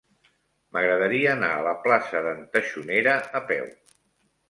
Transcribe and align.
M'agradaria 0.77 1.35
anar 1.35 1.51
a 1.59 1.61
la 1.69 1.75
plaça 1.85 2.25
d'en 2.29 2.43
Taxonera 2.59 3.17
a 3.43 3.47
peu. 3.55 3.73